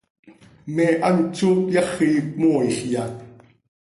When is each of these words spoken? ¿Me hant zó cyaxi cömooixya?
¿Me 0.75 0.87
hant 1.03 1.23
zó 1.37 1.49
cyaxi 1.71 2.09
cömooixya? 2.17 3.03